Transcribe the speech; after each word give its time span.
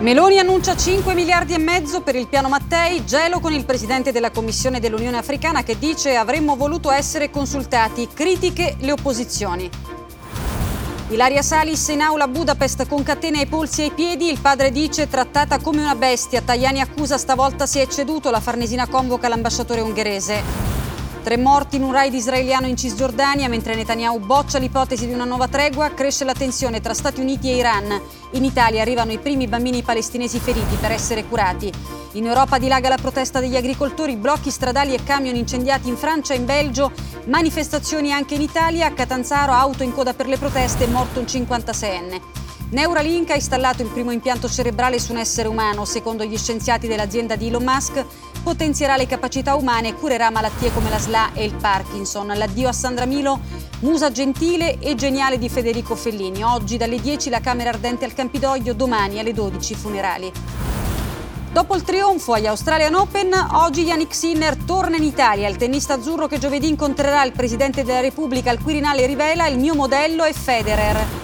Meloni 0.00 0.38
annuncia 0.38 0.74
5 0.74 1.12
miliardi 1.12 1.52
e 1.52 1.58
mezzo 1.58 2.00
per 2.00 2.14
il 2.14 2.26
piano 2.26 2.48
Mattei, 2.48 3.04
gelo 3.04 3.38
con 3.38 3.52
il 3.52 3.66
presidente 3.66 4.12
della 4.12 4.30
Commissione 4.30 4.80
dell'Unione 4.80 5.18
Africana 5.18 5.62
che 5.62 5.78
dice 5.78 6.16
avremmo 6.16 6.56
voluto 6.56 6.90
essere 6.90 7.28
consultati, 7.28 8.08
critiche 8.10 8.76
le 8.80 8.92
opposizioni. 8.92 9.68
Ilaria 11.10 11.42
Salis 11.42 11.86
in 11.88 12.00
aula 12.00 12.24
a 12.24 12.28
Budapest 12.28 12.88
con 12.88 13.02
catene 13.02 13.40
ai 13.40 13.46
polsi 13.46 13.82
e 13.82 13.84
ai 13.84 13.90
piedi, 13.90 14.30
il 14.30 14.40
padre 14.40 14.70
dice 14.70 15.06
trattata 15.06 15.58
come 15.58 15.82
una 15.82 15.94
bestia, 15.94 16.40
Tajani 16.40 16.80
accusa 16.80 17.18
stavolta 17.18 17.66
si 17.66 17.78
è 17.78 17.86
ceduto, 17.86 18.30
la 18.30 18.40
Farnesina 18.40 18.88
convoca 18.88 19.28
l'ambasciatore 19.28 19.82
ungherese. 19.82 20.69
Tre 21.22 21.36
morti 21.36 21.76
in 21.76 21.82
un 21.82 21.92
raid 21.92 22.14
israeliano 22.14 22.66
in 22.66 22.78
Cisgiordania, 22.78 23.46
mentre 23.46 23.74
Netanyahu 23.74 24.20
boccia 24.20 24.56
l'ipotesi 24.56 25.06
di 25.06 25.12
una 25.12 25.26
nuova 25.26 25.48
tregua, 25.48 25.90
cresce 25.90 26.24
la 26.24 26.32
tensione 26.32 26.80
tra 26.80 26.94
Stati 26.94 27.20
Uniti 27.20 27.50
e 27.50 27.56
Iran. 27.56 28.00
In 28.32 28.44
Italia 28.44 28.80
arrivano 28.80 29.12
i 29.12 29.18
primi 29.18 29.46
bambini 29.46 29.82
palestinesi 29.82 30.38
feriti 30.38 30.76
per 30.76 30.92
essere 30.92 31.24
curati. 31.24 31.70
In 32.12 32.26
Europa 32.26 32.58
dilaga 32.58 32.88
la 32.88 32.96
protesta 32.96 33.38
degli 33.38 33.54
agricoltori, 33.54 34.16
blocchi 34.16 34.50
stradali 34.50 34.94
e 34.94 35.04
camion 35.04 35.36
incendiati 35.36 35.88
in 35.88 35.96
Francia 35.96 36.32
e 36.32 36.38
in 36.38 36.46
Belgio, 36.46 36.90
manifestazioni 37.26 38.12
anche 38.12 38.34
in 38.34 38.40
Italia, 38.40 38.86
a 38.86 38.92
Catanzaro 38.92 39.52
auto 39.52 39.82
in 39.82 39.92
coda 39.92 40.14
per 40.14 40.26
le 40.26 40.38
proteste, 40.38 40.86
morto 40.86 41.20
un 41.20 41.26
56enne. 41.26 42.39
Neuralink 42.70 43.30
ha 43.30 43.34
installato 43.34 43.82
il 43.82 43.88
primo 43.88 44.12
impianto 44.12 44.48
cerebrale 44.48 45.00
su 45.00 45.10
un 45.10 45.18
essere 45.18 45.48
umano. 45.48 45.84
Secondo 45.84 46.24
gli 46.24 46.38
scienziati 46.38 46.86
dell'azienda 46.86 47.34
di 47.34 47.48
Elon 47.48 47.64
Musk, 47.64 48.04
potenzierà 48.44 48.96
le 48.96 49.08
capacità 49.08 49.56
umane 49.56 49.88
e 49.88 49.94
curerà 49.94 50.30
malattie 50.30 50.72
come 50.72 50.88
la 50.88 50.98
SLA 50.98 51.32
e 51.32 51.44
il 51.44 51.54
Parkinson. 51.54 52.28
L'addio 52.28 52.68
a 52.68 52.72
Sandra 52.72 53.06
Milo, 53.06 53.40
musa 53.80 54.12
gentile 54.12 54.78
e 54.78 54.94
geniale 54.94 55.36
di 55.36 55.48
Federico 55.48 55.96
Fellini. 55.96 56.44
Oggi 56.44 56.76
dalle 56.76 57.00
10 57.00 57.28
la 57.28 57.40
Camera 57.40 57.70
Ardente 57.70 58.04
al 58.04 58.14
Campidoglio, 58.14 58.72
domani 58.72 59.18
alle 59.18 59.32
12 59.32 59.72
i 59.72 59.76
funerali. 59.76 60.32
Dopo 61.52 61.74
il 61.74 61.82
trionfo 61.82 62.34
agli 62.34 62.46
Australian 62.46 62.94
Open, 62.94 63.32
oggi 63.54 63.82
Yannick 63.82 64.14
Sinner 64.14 64.56
torna 64.56 64.96
in 64.96 65.02
Italia. 65.02 65.48
Il 65.48 65.56
tennista 65.56 65.94
azzurro 65.94 66.28
che 66.28 66.38
giovedì 66.38 66.68
incontrerà 66.68 67.24
il 67.24 67.32
Presidente 67.32 67.82
della 67.82 67.98
Repubblica 67.98 68.50
al 68.50 68.62
Quirinale 68.62 69.06
rivela 69.06 69.48
il 69.48 69.58
mio 69.58 69.74
modello 69.74 70.22
è 70.22 70.32
Federer. 70.32 71.19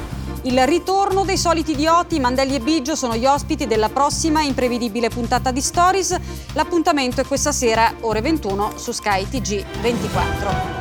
Il 0.47 0.64
ritorno 0.64 1.25
dei 1.25 1.36
soliti 1.36 1.72
idioti, 1.72 2.20
Mandelli 2.20 2.55
e 2.55 2.61
Biggio 2.61 2.94
sono 2.94 3.16
gli 3.16 3.27
ospiti 3.27 3.66
della 3.66 3.89
prossima 3.89 4.42
imprevedibile 4.42 5.08
puntata 5.08 5.50
di 5.50 5.61
Stories. 5.61 6.16
L'appuntamento 6.53 7.20
è 7.20 7.27
questa 7.27 7.50
sera, 7.50 7.92
ore 8.03 8.20
21, 8.20 8.75
su 8.77 8.92
Sky 8.92 9.28
TG 9.28 9.64
24. 9.80 10.75